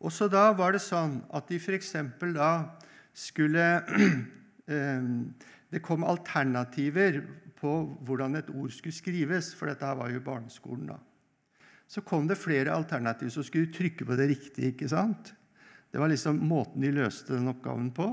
[0.05, 1.95] Og så da var det sånn at de f.eks.
[2.37, 2.51] da
[3.14, 3.67] skulle
[4.75, 5.09] eh,
[5.75, 7.19] Det kom alternativer
[7.59, 7.73] på
[8.07, 10.93] hvordan et ord skulle skrives, for dette var jo barneskolen.
[10.93, 10.99] da.
[11.88, 14.73] Så kom det flere alternativ som skulle trykke på det riktige.
[14.73, 15.35] ikke sant?
[15.94, 18.07] Det var liksom måten de løste den oppgaven på.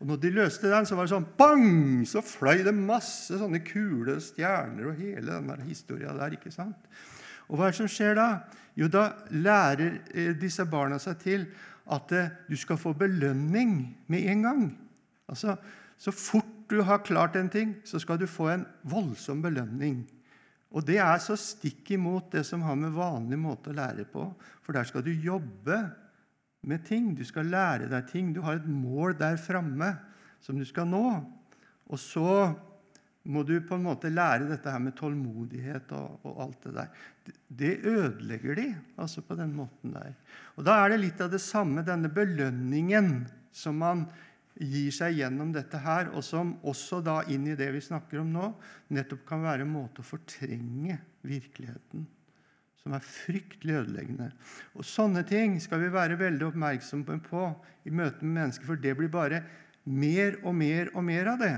[0.00, 2.06] Og når de løste den, så var det sånn bang!
[2.08, 6.32] Så fløy det masse sånne kule stjerner og hele den der historia der.
[6.38, 6.88] ikke sant?
[7.50, 8.28] Og hva er det som skjer da?
[8.76, 11.44] Jo, da lærer eh, disse barna seg til
[11.92, 13.76] at eh, du skal få belønning
[14.08, 14.64] med en gang.
[15.28, 15.58] Altså,
[15.98, 20.06] Så fort du har klart en ting, så skal du få en voldsom belønning.
[20.76, 24.26] Og det er så stikk imot det som har med vanlig måte å lære på.
[24.60, 25.78] For der skal du jobbe
[26.68, 27.14] med ting.
[27.16, 28.34] Du skal lære deg ting.
[28.36, 29.94] Du har et mål der framme
[30.44, 31.06] som du skal nå.
[31.88, 32.52] Og så
[33.26, 36.92] må du på en måte lære dette her med tålmodighet og, og alt det der.
[37.48, 38.68] Det ødelegger de
[39.02, 40.12] altså på den måten der.
[40.54, 43.24] Og Da er det litt av det samme, denne belønningen
[43.56, 44.04] som man
[44.56, 48.32] gir seg gjennom dette her, og som også da inn i det vi snakker om
[48.32, 48.50] nå,
[48.96, 52.06] nettopp kan være en måte å fortrenge virkeligheten.
[52.86, 54.28] som er fryktelig ødeleggende.
[54.78, 57.48] Og Sånne ting skal vi være veldig oppmerksomme på
[57.82, 59.40] i møte med mennesker, for det blir bare
[59.84, 61.56] mer og mer og mer av det.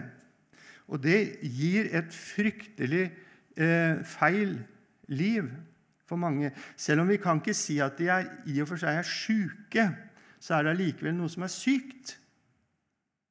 [0.88, 3.10] Og det gir et fryktelig
[3.60, 4.56] eh, feil
[5.12, 5.50] liv
[6.08, 6.48] for mange.
[6.76, 9.84] Selv om vi kan ikke si at de er, i og for seg er sjuke,
[10.40, 12.16] så er det allikevel noe som er sykt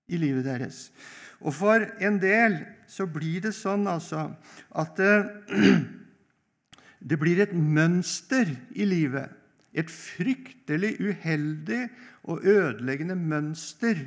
[0.08, 0.88] i livet deres.
[1.44, 4.30] Og for en del så blir det sånn altså
[4.78, 5.16] at det,
[7.10, 9.34] det blir et mønster i livet.
[9.78, 11.84] Et fryktelig uheldig
[12.28, 14.00] og ødeleggende mønster.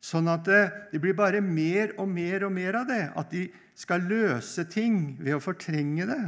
[0.00, 0.62] Sånn at det,
[0.94, 3.02] det, blir bare mer og mer og mer av det.
[3.18, 6.22] At de skal løse ting ved å fortrenge det.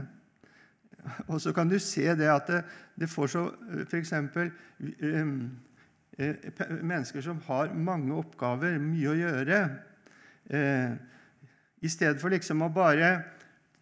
[1.30, 2.60] Og så kan du se det at det,
[3.00, 3.46] det får så
[3.86, 4.12] F.eks.
[5.00, 5.32] Um,
[6.20, 9.60] mennesker som har mange oppgaver, mye å gjøre.
[10.50, 10.94] Eh,
[11.80, 13.12] I stedet for liksom å bare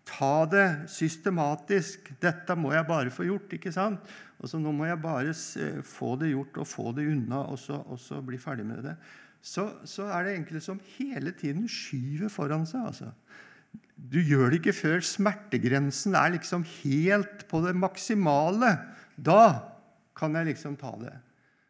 [0.09, 2.13] ta det systematisk.
[2.21, 4.01] 'Dette må jeg bare få gjort.' ikke sant?
[4.39, 5.35] Og så Nå må jeg bare
[5.83, 8.97] få det gjort og få det unna, og så, og så bli ferdig med det.
[9.43, 12.87] Så, så, er det enkelte som hele tiden skyver foran seg.
[12.87, 13.11] altså.
[13.99, 18.77] Du gjør det ikke før smertegrensen er liksom helt på det maksimale.
[19.17, 19.75] Da
[20.19, 21.15] kan jeg liksom ta det.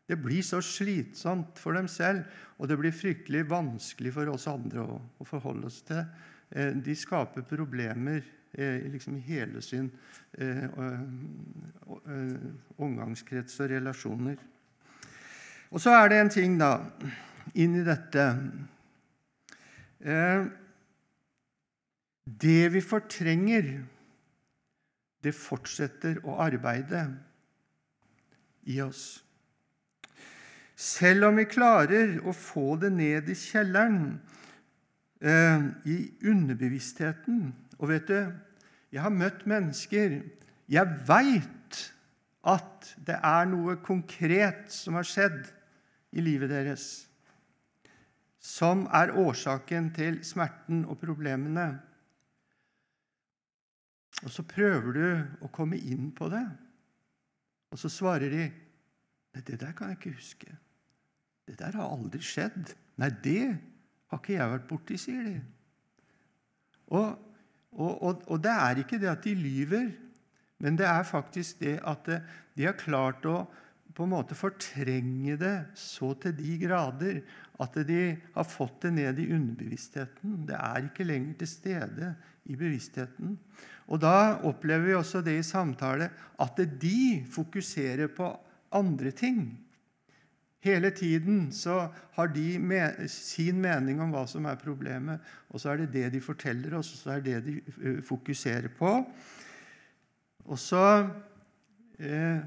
[0.09, 2.25] Det blir så slitsomt for dem selv,
[2.57, 6.01] og det blir fryktelig vanskelig for oss andre å, å forholde oss til.
[6.49, 9.91] Eh, de skaper problemer eh, liksom i hele sin
[10.41, 10.65] eh,
[12.81, 14.41] omgangskrets og relasjoner.
[15.69, 16.73] Og så er det en ting da,
[17.61, 18.25] inn i dette.
[22.25, 23.71] Det vi fortrenger,
[25.21, 27.05] det fortsetter å arbeide
[28.73, 29.19] i oss.
[30.79, 34.21] Selv om vi klarer å få det ned i kjelleren,
[35.19, 38.33] eh, i underbevisstheten Og vet du,
[38.93, 40.23] jeg har møtt mennesker
[40.71, 41.93] Jeg veit
[42.47, 45.51] at det er noe konkret som har skjedd
[46.17, 46.85] i livet deres,
[48.41, 51.67] som er årsaken til smerten og problemene.
[54.23, 56.47] Og så prøver du å komme inn på det,
[57.69, 58.49] og så svarer de
[59.45, 60.57] det der kan jeg ikke huske.
[61.49, 62.75] Det der har aldri skjedd.
[63.01, 63.45] Nei, det
[64.11, 65.39] har ikke jeg vært borti, sier de.
[66.93, 67.15] Og,
[67.73, 69.89] og, og, og, det er ikke det at de lyver,
[70.61, 73.43] men det er faktisk det at de har klart å
[73.99, 77.17] på en måte fortrenge det så til de grader
[77.59, 78.03] at de
[78.37, 80.45] har fått det ned i underbevisstheten.
[80.47, 82.11] Det er ikke lenger til stede
[82.47, 83.35] i bevisstheten.
[83.89, 88.31] Og Da opplever vi også det i samtale at de fokuserer på
[88.79, 89.41] andre ting
[90.61, 95.23] Hele tiden så har de med, sin mening om hva som er problemet,
[95.55, 98.69] og så er det det de forteller oss, og så er det det de fokuserer
[98.79, 98.91] på.
[100.49, 101.09] Og så
[101.99, 102.41] eh,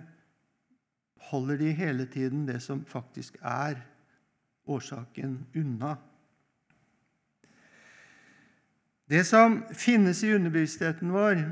[1.31, 3.79] holder de hele tiden det som faktisk er
[4.67, 5.95] årsaken, unna.
[9.11, 11.45] Det som finnes i underbevisstheten vår,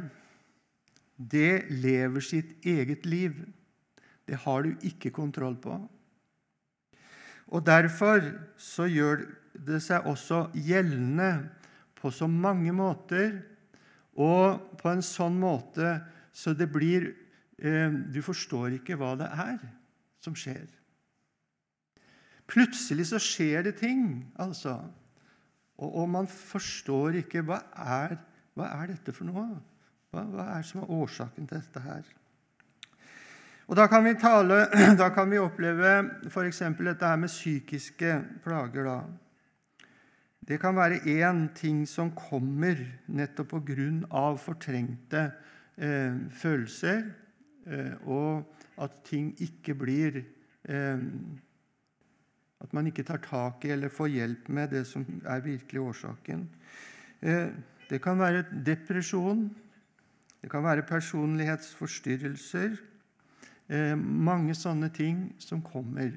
[1.16, 3.36] det lever sitt eget liv.
[4.28, 5.80] Det har du ikke kontroll på.
[7.50, 8.22] Og Derfor
[8.58, 11.50] så gjør det seg også gjeldende
[12.00, 13.40] på så mange måter
[14.20, 15.98] og på en sånn måte
[16.36, 17.10] så det blir
[17.58, 19.58] eh, Du forstår ikke hva det er
[20.24, 20.68] som skjer.
[22.50, 24.80] Plutselig så skjer det ting, altså.
[25.80, 28.18] Og, og man forstår ikke hva er,
[28.58, 29.46] hva er dette for noe.
[30.10, 32.08] Hva, hva er som er årsaken til dette her?
[33.70, 34.64] Og Da kan vi, tale,
[35.02, 35.92] da kan vi oppleve
[36.26, 36.64] f.eks.
[36.80, 38.84] dette her med psykiske plager.
[38.84, 39.04] da.
[40.42, 44.38] Det kan være én ting som kommer nettopp pga.
[44.38, 45.32] fortrengte
[45.78, 47.04] eh, følelser,
[47.68, 48.44] eh, og
[48.78, 50.26] at ting ikke blir
[50.66, 50.98] eh,
[52.62, 56.50] At man ikke tar tak i eller får hjelp med det som er virkelig årsaken.
[57.22, 57.48] Eh,
[57.90, 59.56] det kan være depresjon,
[60.42, 62.89] det kan være personlighetsforstyrrelser,
[63.70, 66.12] eh, mange sånne ting som kommer.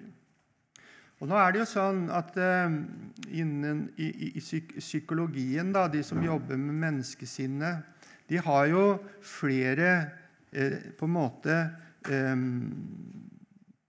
[1.23, 2.75] Og nå er det jo sånn at eh,
[3.39, 7.89] innen, i, i, i, psykologien, da, de som jobber med menneskesinnet,
[8.27, 8.87] de har jo
[9.23, 9.93] flere
[10.51, 11.59] eh, på en måte
[12.11, 12.47] eh,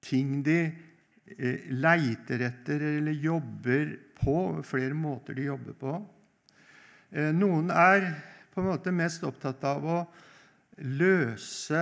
[0.04, 4.38] ting de eh, leiter etter eller jobber på.
[4.68, 5.98] Flere måter de jobber på.
[7.14, 8.12] Eh, noen er
[8.54, 10.00] på en måte mest opptatt av å
[10.86, 11.82] løse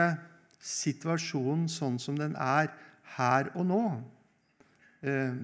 [0.61, 2.69] situasjonen sånn som den er
[3.17, 3.83] her og nå.
[5.01, 5.35] Eh,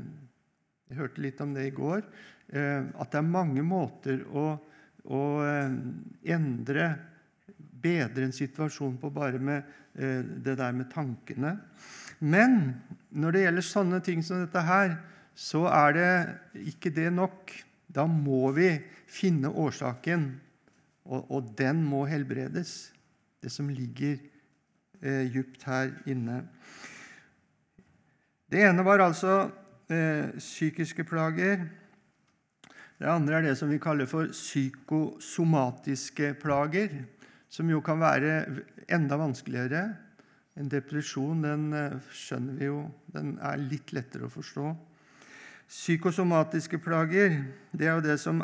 [0.88, 2.05] jeg hørte litt om det i går.
[2.53, 4.47] Eh, at det er mange måter å,
[5.09, 5.78] å eh,
[6.34, 6.89] endre
[7.57, 11.55] bedre en situasjon på bare med det der med tankene.
[12.22, 12.76] Men
[13.18, 14.91] når det gjelder sånne ting som dette her,
[15.34, 16.11] så er det
[16.70, 17.49] ikke det nok.
[17.89, 18.68] Da må vi
[19.09, 20.28] finne årsaken,
[21.09, 22.91] og, og den må helbredes.
[23.41, 24.20] Det som ligger
[25.01, 26.41] eh, djupt her inne.
[28.47, 29.49] Det ene var altså
[29.91, 31.67] eh, psykiske plager.
[32.97, 37.03] Det andre er det som vi kaller for psykosomatiske plager,
[37.49, 38.45] som jo kan være
[38.89, 39.83] enda vanskeligere.
[40.57, 44.71] En depresjon den eh, skjønner vi jo, den er litt lettere å forstå.
[45.67, 47.41] Psykosomatiske plager
[47.75, 48.39] det er jo det som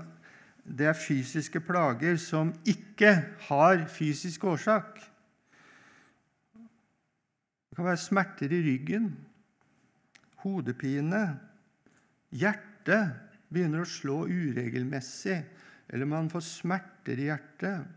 [0.64, 3.16] det er fysiske plager som ikke
[3.50, 5.02] har fysisk årsak.
[7.74, 9.08] Det kan være smerter i ryggen,
[10.44, 11.22] hodepine,
[12.30, 13.16] hjertet
[13.50, 15.40] begynner å slå uregelmessig,
[15.90, 17.88] eller man får smerter i hjertet.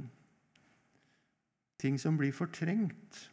[1.77, 3.29] ting som blir fortrengt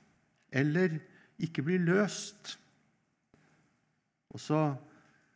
[0.50, 0.98] eller
[1.45, 2.57] ikke blir løst.
[4.30, 4.61] Og så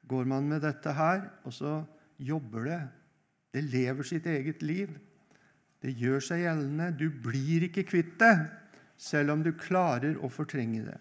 [0.09, 1.79] går man med dette her, og så
[2.19, 2.83] jobber det.
[3.55, 4.91] Det lever sitt eget liv.
[5.83, 6.93] Det gjør seg gjeldende.
[6.99, 8.37] Du blir ikke kvitt det,
[8.97, 11.01] selv om du klarer å fortrenge det.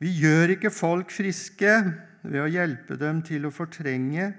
[0.00, 1.72] Vi gjør ikke folk friske
[2.22, 4.30] ved å hjelpe dem til å fortrenge.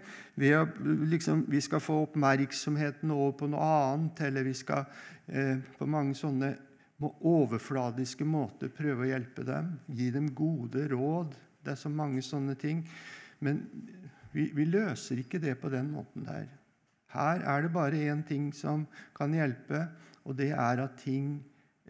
[0.42, 0.64] Å,
[1.12, 4.88] liksom, vi skal få oppmerksomheten over på noe annet, eller vi skal
[5.28, 6.56] eh, på mange sånne
[7.10, 9.74] overfladiske måter prøve å hjelpe dem.
[9.90, 11.34] Gi dem gode råd.
[11.62, 12.84] Det er så mange sånne ting.
[13.42, 13.64] Men
[14.34, 16.46] vi, vi løser ikke det på den måten der.
[17.12, 18.86] Her er det bare én ting som
[19.18, 19.84] kan hjelpe,
[20.24, 21.42] og det er at ting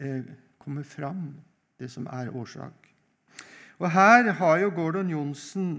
[0.01, 0.23] eh,
[0.61, 1.35] kommer fram,
[1.77, 2.89] det som er årsak.
[3.81, 5.69] Og Her har jo Gordon Johnsen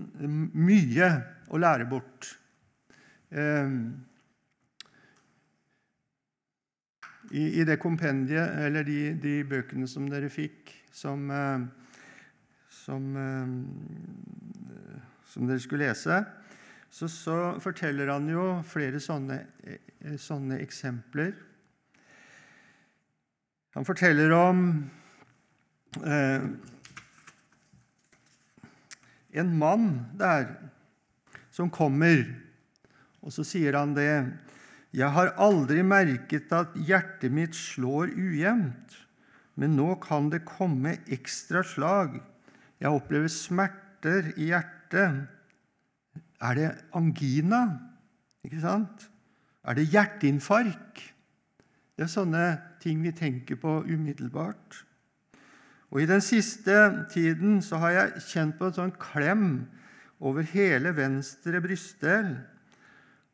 [0.55, 1.11] mye
[1.51, 2.33] å lære bort.
[3.30, 3.74] Eh,
[7.33, 11.64] i, i, det kompendiet, eller de, de, bøkene som dere fikk, som, eh,
[12.83, 13.49] som, eh,
[15.33, 16.18] som dere skulle lese,
[16.93, 21.33] så, så, forteller han jo flere sånne, eh, sånne eksempler.
[23.72, 24.61] Han forteller om
[26.05, 26.45] eh,
[29.41, 29.89] en mann
[30.20, 30.51] der
[31.53, 32.26] som kommer,
[33.24, 34.11] og så sier han det
[34.93, 38.99] jeg har aldri merket at hjertet mitt slår ujevnt,
[39.57, 42.18] men nå kan det komme ekstra slag.
[42.80, 45.24] Jeg opplever smerter i hjertet.
[46.43, 47.62] Er det angina?
[48.45, 49.09] Ikke sant?
[49.64, 51.01] Er det hjerteinfarkt?
[51.97, 52.47] Det er sånne
[52.82, 54.82] ting vi tenker på umiddelbart.
[55.93, 59.47] Og I den siste tiden så har jeg kjent på en sånn klem
[60.24, 62.34] over hele venstre brystdel.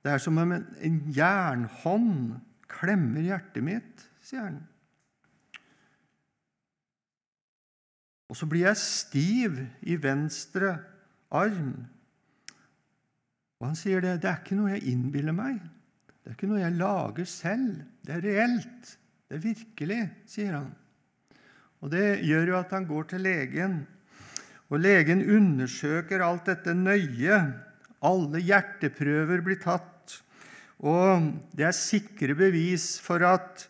[0.05, 2.38] Det er som om en jernhånd
[2.70, 4.61] klemmer hjertet mitt, sier han.
[8.28, 10.74] Og så blir jeg stiv i venstre
[11.34, 11.72] arm.
[13.59, 15.59] Og han sier det, det er ikke noe jeg innbiller meg.
[16.22, 17.78] Det er ikke noe jeg lager selv.
[18.05, 18.92] Det er reelt.
[19.28, 20.68] Det er virkelig, sier han.
[21.80, 23.78] Og Det gjør jo at han går til legen,
[24.68, 27.38] og legen undersøker alt dette nøye.
[28.07, 30.18] Alle hjerteprøver blir tatt,
[30.78, 33.64] og det er sikre bevis for at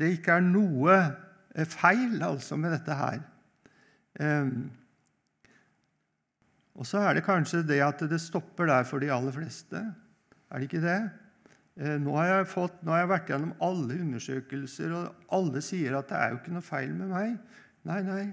[0.00, 3.22] det ikke er noe eh, feil altså med dette her.
[4.20, 4.68] Ehm,
[6.76, 9.80] og så er det kanskje det at det stopper der for de aller fleste.
[10.50, 11.00] Er det ikke det?
[11.80, 15.96] Eh, nå har, jeg fått, nå har jeg vært gjennom alle undersøkelser, og alle sier
[15.98, 17.36] at det er jo ikke noe feil med meg.
[17.88, 18.24] Nei, nei.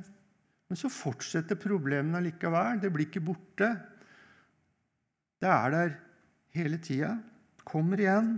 [0.67, 2.81] Men så fortsetter problemene likevel.
[2.83, 3.69] Det blir ikke borte.
[5.41, 5.95] Det er der
[6.57, 7.17] hele tida.
[7.67, 8.37] Kommer igjen.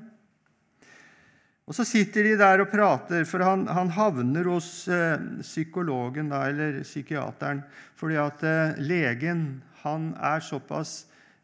[1.69, 6.47] Og Så sitter de der og prater, for han, han havner hos eh, psykologen da,
[6.49, 7.61] eller psykiateren
[7.99, 9.43] fordi at eh, legen
[9.83, 11.03] han er såpass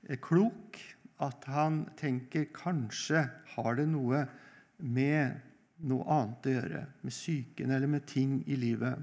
[0.09, 0.79] eh, klok
[1.21, 3.21] at han tenker kanskje
[3.53, 4.23] har det noe
[4.81, 5.37] med
[5.85, 8.97] noe annet å gjøre med psyken eller med ting i livet.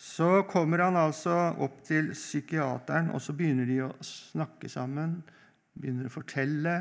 [0.00, 5.20] Så kommer han altså opp til psykiateren, og så begynner de å snakke sammen.
[5.78, 6.76] Begynner å fortelle.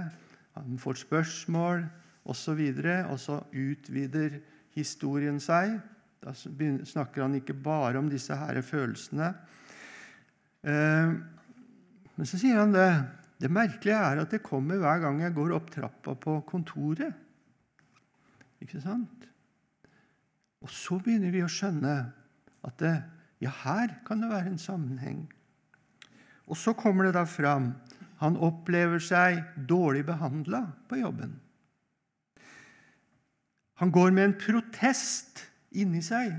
[0.57, 1.85] Han får spørsmål
[2.29, 2.59] osv.
[2.59, 4.39] Og, og så utvider
[4.75, 5.77] historien seg.
[6.21, 9.31] Da snakker han ikke bare om disse her følelsene.
[10.61, 11.15] Eh,
[12.15, 12.91] men så sier han det.
[13.41, 17.15] Det merkelige er at det kommer hver gang jeg går opp trappa på kontoret.
[18.61, 19.25] Ikke sant?
[20.61, 21.95] Og så begynner vi å skjønne
[22.61, 22.93] at det,
[23.41, 25.23] ja, her kan det være en sammenheng.
[26.45, 27.71] Og så kommer det da fram
[28.21, 31.39] han opplever seg dårlig behandla på jobben.
[33.81, 35.41] Han går med en protest
[35.73, 36.35] inni seg.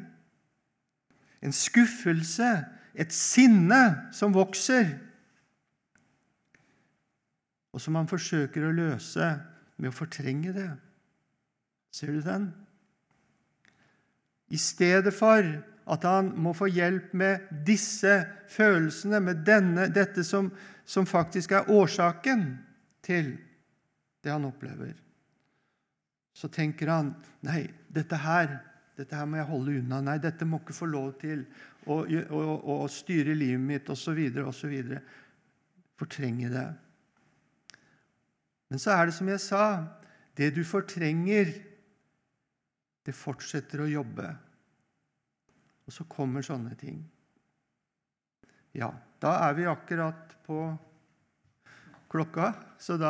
[1.42, 2.52] En skuffelse,
[2.94, 3.80] et sinne
[4.14, 4.92] som vokser,
[7.72, 9.32] og som han forsøker å løse
[9.80, 10.68] med å fortrenge det.
[11.90, 12.50] Ser du den?
[14.52, 15.42] I stedet for
[15.90, 18.20] at han må få hjelp med disse
[18.52, 20.52] følelsene, med denne, dette som,
[20.92, 22.44] som faktisk er årsaken
[23.04, 23.32] til
[24.22, 24.92] det han opplever,
[26.36, 27.14] så tenker han
[27.44, 28.58] nei, dette her,
[28.96, 30.00] dette her må jeg holde unna.
[30.04, 31.44] Nei, dette må ikke få lov til
[31.88, 32.42] å, å,
[32.74, 34.74] å styre livet mitt, osv., osv.
[36.00, 36.68] Fortrenge det.
[38.72, 39.64] Men så er det som jeg sa
[40.36, 41.52] det du fortrenger,
[43.04, 44.28] det fortsetter å jobbe.
[45.84, 47.00] Og så kommer sånne ting.
[48.76, 48.88] Ja,
[49.22, 50.76] da er vi akkurat på
[52.10, 53.00] klokka, så da